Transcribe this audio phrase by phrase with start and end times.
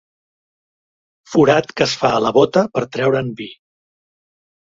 [1.33, 3.49] Forat que es fa a la bóta per treure'n vi.